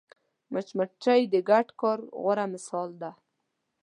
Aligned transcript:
مچمچۍ 0.51 1.21
د 1.33 1.35
ګډ 1.49 1.67
کار 1.81 1.99
غوره 2.21 2.45
مثال 2.53 2.89
ده 3.01 3.11